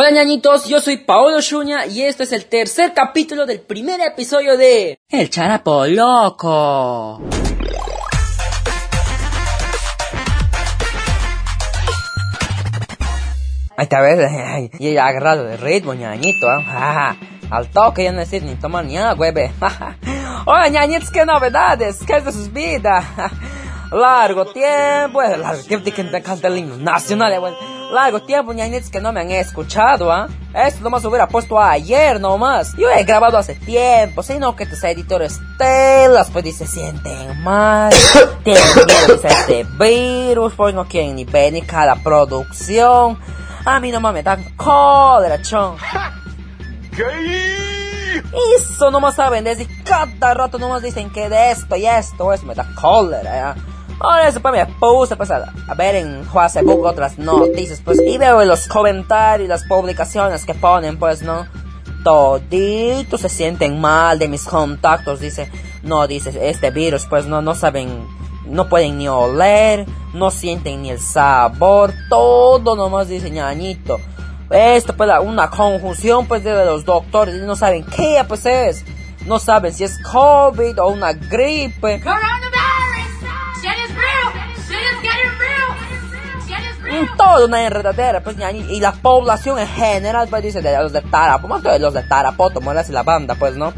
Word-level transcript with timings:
Hola 0.00 0.12
ñañitos, 0.12 0.68
yo 0.68 0.80
soy 0.80 0.98
Paolo 0.98 1.40
Shuña 1.40 1.84
y 1.86 2.02
esto 2.02 2.22
es 2.22 2.30
el 2.30 2.44
tercer 2.44 2.94
capítulo 2.94 3.46
del 3.46 3.58
primer 3.58 4.00
episodio 4.00 4.56
de 4.56 5.00
El 5.08 5.28
Charapo 5.28 5.88
Loco. 5.88 7.20
Ahí 13.76 13.82
está, 13.82 14.78
y 14.78 14.86
ella 14.86 15.06
agarrado 15.08 15.42
de 15.42 15.56
ritmo, 15.56 15.94
ñañito, 15.94 16.46
¿eh? 16.46 16.64
Al 17.50 17.68
toque 17.72 18.04
ya 18.04 18.12
no 18.12 18.18
necesito 18.18 18.46
ni 18.46 18.54
tomar 18.54 18.84
ni 18.84 18.96
agua, 18.98 19.32
bebé. 19.32 19.50
Hola 20.46 20.68
ñañitos, 20.68 21.10
qué 21.10 21.26
novedades, 21.26 21.98
qué 22.06 22.18
es 22.18 22.24
de 22.24 22.30
sus 22.30 22.52
vidas. 22.52 23.04
Largo 23.90 24.46
tiempo, 24.46 25.22
largo 25.22 25.62
tiempo 25.62 25.90
que 25.90 26.04
me 26.04 26.22
canta 26.22 26.48
el 26.48 26.58
himno 26.58 26.76
nacional, 26.76 27.32
eh, 27.32 27.40
largo 27.92 28.20
tiempo, 28.20 28.52
ñañitos, 28.52 28.90
que 28.90 29.00
no 29.00 29.12
me 29.12 29.20
han 29.20 29.30
escuchado, 29.30 30.12
¿ah? 30.12 30.28
Esto 30.54 30.82
nomás 30.82 31.04
hubiera 31.04 31.28
puesto 31.28 31.60
ayer 31.60 32.20
nomás. 32.20 32.74
Yo 32.76 32.90
he 32.90 33.04
grabado 33.04 33.38
hace 33.38 33.54
tiempo, 33.54 34.22
sino 34.22 34.54
que 34.56 34.66
tus 34.66 34.82
editores 34.84 35.40
telas, 35.56 36.30
pues 36.30 36.56
se 36.56 36.66
sienten 36.66 37.42
mal. 37.42 37.92
Tienen 38.44 38.62
miedo 38.86 39.16
de 39.16 39.28
este 39.28 39.64
virus, 39.78 40.54
pues 40.54 40.74
no 40.74 40.86
quieren 40.86 41.16
ni 41.16 41.24
ver 41.24 41.52
ni 41.52 41.62
cada 41.62 41.94
producción. 41.96 43.18
A 43.64 43.80
mí 43.80 43.90
nomás 43.90 44.14
me 44.14 44.22
dan 44.22 44.42
cólera, 44.56 45.40
chon. 45.42 45.76
Eso 48.56 48.90
nomás 48.90 49.14
saben, 49.14 49.44
desde 49.44 49.66
cada 49.84 50.34
rato 50.34 50.58
nomás 50.58 50.82
dicen 50.82 51.10
que 51.10 51.28
de 51.28 51.50
esto 51.50 51.76
y 51.76 51.86
esto, 51.86 52.32
eso 52.32 52.46
me 52.46 52.54
da 52.54 52.66
cólera, 52.74 53.54
¿ya? 53.54 53.77
Ahora 54.00 54.30
pues 54.40 54.54
me 54.54 54.66
puse 54.78 55.16
pues, 55.16 55.30
a, 55.30 55.52
ver 55.76 55.96
en 55.96 56.24
Facebook 56.24 56.84
otras 56.84 57.18
noticias 57.18 57.80
pues 57.84 58.00
y 58.00 58.16
veo 58.16 58.44
los 58.44 58.68
comentarios 58.68 59.46
y 59.46 59.48
las 59.48 59.64
publicaciones 59.64 60.44
que 60.44 60.54
ponen 60.54 60.98
pues 60.98 61.22
no 61.22 61.46
toditos 62.04 63.20
se 63.20 63.28
sienten 63.28 63.80
mal 63.80 64.18
de 64.18 64.28
mis 64.28 64.44
contactos 64.44 65.20
dice. 65.20 65.50
No 65.82 66.06
dice 66.06 66.48
este 66.48 66.70
virus 66.70 67.06
pues 67.06 67.26
no 67.26 67.42
no 67.42 67.54
saben 67.54 68.06
no 68.46 68.68
pueden 68.68 68.98
ni 68.98 69.08
oler 69.08 69.86
no 70.14 70.30
sienten 70.30 70.82
ni 70.82 70.90
el 70.90 71.00
sabor. 71.00 71.92
Todo 72.08 72.76
nomás 72.76 73.08
dice 73.08 73.30
ñañito. 73.30 73.98
Esto 74.50 74.96
pues 74.96 75.10
una 75.22 75.50
conjunción 75.50 76.26
pues 76.26 76.44
de 76.44 76.64
los 76.64 76.84
doctores 76.84 77.34
no 77.42 77.56
saben 77.56 77.84
qué 77.84 78.24
pues 78.26 78.46
es. 78.46 78.84
No 79.26 79.38
saben 79.38 79.74
si 79.74 79.84
es 79.84 79.98
COVID 80.02 80.80
o 80.80 80.88
una 80.88 81.12
gripe 81.12 82.00
una 87.44 87.64
enredadera, 87.64 88.22
pues, 88.22 88.36
y 88.68 88.80
la 88.80 88.92
población 88.92 89.58
en 89.58 89.68
general, 89.68 90.28
pues, 90.28 90.42
dice, 90.42 90.60
de 90.60 90.76
los 90.78 90.92
de 90.92 91.02
Tarapoto, 91.02 91.48
más 91.48 91.62
que 91.62 91.78
los 91.78 91.94
de 91.94 92.02
Tarapoto, 92.02 92.60
y 92.60 92.92
la 92.92 93.02
banda, 93.02 93.34
pues, 93.34 93.56
¿no? 93.56 93.72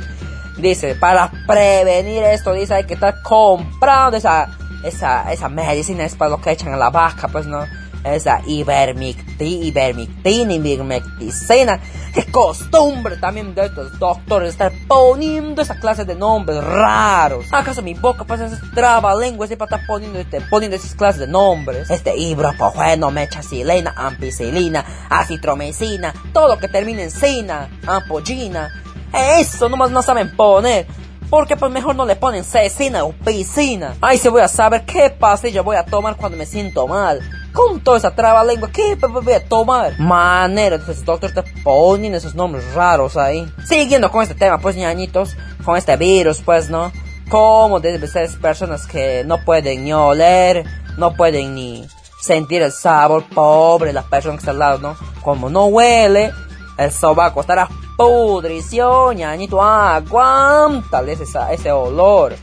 Dice, 0.59 0.95
para 0.95 1.31
prevenir 1.47 2.23
esto, 2.23 2.53
dice, 2.53 2.75
hay 2.75 2.85
que 2.85 2.95
estar 2.95 3.23
comprando 3.23 4.17
esa, 4.17 4.49
esa, 4.85 5.33
esa 5.33 5.49
medicina, 5.49 6.05
es 6.05 6.15
para 6.15 6.31
lo 6.31 6.41
que 6.41 6.51
echan 6.51 6.75
a 6.75 6.77
la 6.77 6.91
vaca, 6.91 7.29
pues, 7.29 7.47
¿no? 7.47 7.65
Esa 8.05 8.41
ivermectina, 8.47 9.65
ivermectina, 9.65 10.53
ivermectina. 10.55 11.81
Qué 12.15 12.25
costumbre 12.25 13.17
también 13.19 13.55
de 13.55 13.67
estos 13.67 13.99
doctores 13.99 14.51
estar 14.51 14.73
poniendo 14.89 15.63
esa 15.63 15.77
clase 15.77 16.05
de 16.05 16.17
nombres 16.17 16.63
raros. 16.63 17.47
¿Acaso 17.53 17.83
mi 17.83 17.95
boca 17.95 18.25
pasa 18.25 18.47
ese 18.47 18.57
traba 18.75 19.15
lengua 19.15 19.47
para 19.47 19.65
estar 19.65 19.87
poniendo, 19.87 20.19
este, 20.19 20.41
poniendo 20.41 20.77
esas 20.77 20.95
clases 20.95 21.21
de 21.21 21.27
nombres? 21.29 21.89
Este 21.91 22.17
ibuprofeno, 22.17 23.11
mechacilina, 23.11 23.95
ampicilina, 23.97 24.85
acitromicina, 25.09 26.13
todo 26.33 26.49
lo 26.49 26.59
que 26.59 26.69
termine 26.69 27.05
en 27.05 27.11
cina, 27.11 27.69
ampollina. 27.87 28.69
Eso 29.13 29.69
nomás 29.69 29.91
no 29.91 30.03
saben 30.03 30.35
poner. 30.37 30.87
Porque 31.31 31.57
pues 31.57 31.71
mejor 31.71 31.95
no 31.95 32.05
le 32.05 32.17
ponen 32.17 32.43
cecina 32.43 33.05
o 33.05 33.13
piscina. 33.13 33.95
Ahí 34.01 34.19
se 34.19 34.29
voy 34.29 34.43
a 34.43 34.49
saber 34.49 34.85
qué 34.85 35.17
yo 35.53 35.63
voy 35.63 35.77
a 35.77 35.85
tomar 35.85 36.17
cuando 36.17 36.37
me 36.37 36.45
siento 36.45 36.89
mal. 36.89 37.21
Toda 37.83 37.99
esa 37.99 38.15
traba 38.15 38.45
lengua, 38.45 38.71
¿qué 38.73 38.95
voy 38.95 39.33
a 39.33 39.45
tomar? 39.45 39.99
Manera, 39.99 40.77
entonces 40.77 41.05
doctor 41.05 41.33
te 41.33 41.43
ponen 41.63 42.15
esos 42.15 42.35
nombres 42.35 42.75
raros 42.75 43.17
ahí. 43.17 43.51
Siguiendo 43.65 44.11
con 44.11 44.23
este 44.23 44.35
tema, 44.35 44.59
pues 44.59 44.77
ñañitos, 44.77 45.37
con 45.65 45.77
este 45.77 45.97
virus, 45.97 46.43
pues, 46.43 46.69
¿no? 46.69 46.93
¿Cómo 47.29 47.81
deben 47.81 48.07
ser 48.09 48.29
personas 48.41 48.87
que 48.87 49.25
no 49.25 49.45
pueden 49.45 49.85
ni 49.85 49.93
oler, 49.93 50.65
no 50.99 51.15
pueden 51.15 51.55
ni 51.55 51.87
sentir 52.21 52.63
el 52.63 52.73
sabor, 52.73 53.25
pobre 53.35 53.93
la 53.93 54.03
persona 54.03 54.35
que 54.35 54.41
está 54.41 54.51
al 54.51 54.59
lado, 54.59 54.79
¿no? 54.79 54.97
Como 55.23 55.49
no 55.49 55.67
huele, 55.67 56.33
el 56.77 56.93
sobaco 56.93 57.41
estará 57.41 57.69
pudrición, 57.97 59.17
ñañito, 59.17 59.63
aguántale 59.63 61.13
ese, 61.13 61.25
ese 61.51 61.73
olor. 61.73 62.35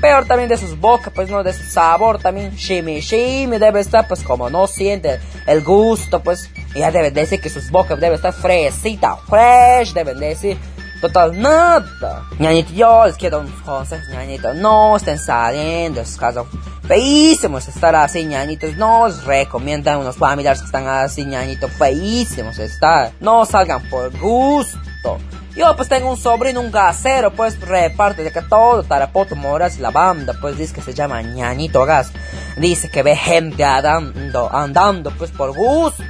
Peor 0.00 0.26
también 0.26 0.48
de 0.48 0.56
sus 0.56 0.78
bocas, 0.78 1.12
pues 1.14 1.30
no 1.30 1.42
de 1.42 1.52
su 1.52 1.64
sabor 1.64 2.18
también. 2.18 2.54
Shimi, 2.54 3.00
shimi 3.00 3.58
debe 3.58 3.80
estar, 3.80 4.06
pues 4.06 4.22
como 4.22 4.50
no 4.50 4.66
siente 4.66 5.20
el 5.46 5.62
gusto, 5.62 6.22
pues 6.22 6.50
ya 6.74 6.90
deben 6.90 7.14
decir 7.14 7.40
que 7.40 7.50
sus 7.50 7.70
bocas 7.70 7.98
deben 7.98 8.16
estar 8.16 8.32
fresita, 8.32 9.16
fresh, 9.16 9.92
deben 9.92 10.18
decir. 10.18 10.58
Total, 11.00 11.38
nada. 11.38 12.24
Ñañito, 12.38 12.72
yo 12.72 13.06
les 13.06 13.16
quiero 13.16 13.40
un 13.40 13.50
consejo, 13.64 14.02
ñañito. 14.12 14.54
No 14.54 14.96
estén 14.96 15.18
saliendo, 15.18 16.00
es 16.00 16.16
caso 16.16 16.46
feísimos 16.86 17.66
estar 17.68 17.94
así, 17.96 18.24
ñañitos. 18.24 18.76
No 18.76 19.02
os 19.02 19.24
recomiendan 19.24 19.98
unos 19.98 20.16
familiares 20.16 20.60
que 20.60 20.66
están 20.66 20.86
así, 20.86 21.24
ñañito. 21.24 21.68
Feísimos 21.68 22.58
estar. 22.58 23.12
No 23.20 23.44
salgan 23.44 23.88
por 23.88 24.16
gusto. 24.18 25.18
Yo 25.56 25.74
pues 25.74 25.88
tengo 25.88 26.10
un 26.10 26.18
sobrino, 26.18 26.60
un 26.60 26.70
gasero, 26.70 27.32
pues 27.32 27.58
reparte 27.58 28.22
de 28.22 28.30
que 28.30 28.42
todo 28.42 28.82
Tarapoto 28.82 29.34
Moras, 29.36 29.78
la 29.78 29.90
banda, 29.90 30.34
pues 30.38 30.58
dice 30.58 30.74
que 30.74 30.82
se 30.82 30.92
llama 30.92 31.22
ñañito 31.22 31.86
gas. 31.86 32.12
Dice 32.58 32.90
que 32.90 33.02
ve 33.02 33.16
gente 33.16 33.64
andando, 33.64 34.54
andando 34.54 35.10
pues 35.12 35.30
por 35.30 35.54
gusto. 35.54 36.04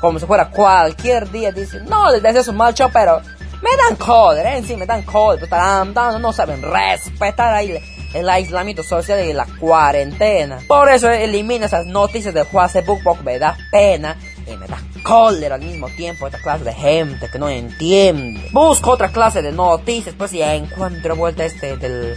Como 0.00 0.18
si 0.18 0.26
fuera 0.26 0.50
cualquier 0.50 1.30
día. 1.30 1.52
Dice, 1.52 1.80
no, 1.82 2.06
un 2.10 2.56
mal 2.56 2.74
show, 2.74 2.90
pero 2.92 3.20
me 3.62 3.70
dan 3.76 3.96
cólera, 3.96 4.56
en 4.56 4.64
sí 4.64 4.76
me 4.76 4.86
dan 4.86 5.02
cólera, 5.02 5.38
pues 5.38 5.52
están 5.52 5.88
andando, 5.88 6.18
no 6.18 6.32
saben 6.32 6.60
respetar 6.60 7.54
ahí 7.54 7.80
el 8.12 8.28
aislamiento 8.28 8.82
social 8.82 9.24
y 9.24 9.32
la 9.32 9.46
cuarentena. 9.60 10.58
Por 10.66 10.90
eso 10.90 11.08
elimina 11.10 11.66
esas 11.66 11.86
noticias 11.86 12.34
de 12.34 12.44
Facebook 12.44 13.00
porque 13.04 13.22
me 13.22 13.38
da 13.38 13.56
pena 13.70 14.16
y 14.46 14.56
me 14.56 14.66
da 14.66 14.78
cólera 15.04 15.54
al 15.54 15.60
mismo 15.60 15.88
tiempo 15.90 16.26
esta 16.26 16.40
clase 16.40 16.64
de 16.64 16.72
gente 16.72 17.28
que 17.28 17.38
no 17.38 17.48
entiende. 17.48 18.48
Busco 18.50 18.90
otra 18.90 19.10
clase 19.10 19.42
de 19.42 19.52
noticias, 19.52 20.14
pues 20.18 20.32
ya 20.32 20.54
encuentro 20.54 21.14
vuelta 21.14 21.44
este 21.44 21.76
del, 21.76 22.16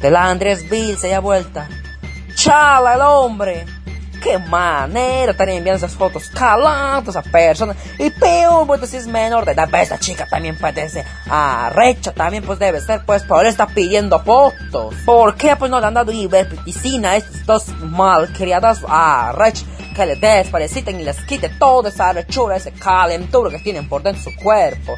del 0.00 0.16
Andrés 0.16 0.68
Bill, 0.70 0.96
se 0.96 1.08
da 1.08 1.18
vuelta. 1.18 1.68
Chala 2.36 2.94
el 2.94 3.00
hombre. 3.00 3.64
Qué 4.22 4.36
manera 4.36 5.32
también 5.32 5.58
enviando 5.58 5.78
esas 5.78 5.96
fotos 5.96 6.28
calando 6.28 7.10
a 7.10 7.20
esa 7.20 7.22
persona. 7.22 7.74
Y 7.98 8.10
peor, 8.10 8.66
pues 8.66 8.90
si 8.90 8.96
es 8.96 9.06
menor 9.06 9.44
de 9.44 9.52
edad, 9.52 9.72
esta 9.74 9.98
chica 9.98 10.26
también 10.28 10.58
parece 10.58 11.04
arrecha, 11.30 12.12
también 12.12 12.42
pues 12.42 12.58
debe 12.58 12.80
ser, 12.80 13.04
pues 13.06 13.22
por 13.22 13.40
eso 13.40 13.50
está 13.50 13.68
pidiendo 13.68 14.18
fotos. 14.22 14.94
¿Por 15.06 15.36
qué 15.36 15.54
pues 15.56 15.70
no 15.70 15.78
le 15.78 15.86
han 15.86 15.94
dado 15.94 16.10
ivermectina 16.10 17.12
a 17.12 17.16
estos 17.16 17.46
dos 17.46 17.68
malcriadas 17.80 18.84
arrechas? 18.88 19.64
Que 19.98 20.06
les 20.06 20.20
despareciten 20.20 21.00
y 21.00 21.02
les 21.02 21.20
quite 21.22 21.48
toda 21.48 21.88
esa 21.88 22.12
rechura, 22.12 22.56
ese 22.56 22.70
calentura 22.70 23.50
que 23.50 23.58
tienen 23.58 23.88
por 23.88 24.02
dentro 24.02 24.22
de 24.22 24.30
su 24.30 24.42
cuerpo. 24.42 24.94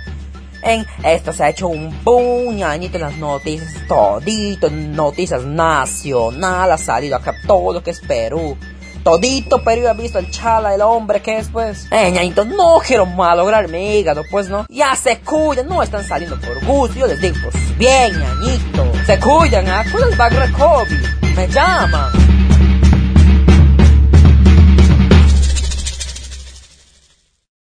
En 0.62 0.86
esto 1.02 1.32
se 1.32 1.42
ha 1.42 1.48
hecho 1.48 1.68
un 1.68 1.90
puñañito 2.04 2.98
en 2.98 3.04
las 3.04 3.16
noticias, 3.16 3.72
todito, 3.88 4.68
noticias 4.68 5.42
nacionales, 5.42 6.74
ha 6.74 6.84
salido 6.84 7.16
acá 7.16 7.34
todo 7.46 7.72
lo 7.72 7.82
que 7.82 7.92
es 7.92 8.00
Perú. 8.00 8.58
Todito 9.02 9.64
Perú 9.64 9.88
ha 9.88 9.94
visto 9.94 10.18
el 10.18 10.30
chala, 10.30 10.74
el 10.74 10.82
hombre 10.82 11.22
que 11.22 11.38
es 11.38 11.48
pues. 11.48 11.86
Eh, 11.90 12.10
ñañito, 12.10 12.44
no 12.44 12.78
quiero 12.86 13.06
malograr 13.06 13.68
mi 13.68 13.96
hígado, 13.96 14.22
pues 14.30 14.50
no. 14.50 14.66
Ya 14.68 14.94
se 14.96 15.20
cuidan, 15.20 15.66
no 15.66 15.82
están 15.82 16.04
saliendo 16.06 16.38
por 16.38 16.62
gusto. 16.66 16.98
Yo 16.98 17.06
les 17.06 17.22
digo, 17.22 17.36
pues 17.42 17.78
bien, 17.78 18.12
ñañito. 18.20 18.84
Se 19.06 19.18
cuidan, 19.18 19.66
¿ah? 19.66 19.82
¿Cuál 19.90 20.12
es 20.12 20.42
el 20.44 20.52
COVID? 20.52 21.34
Me 21.34 21.48
llaman. 21.48 22.29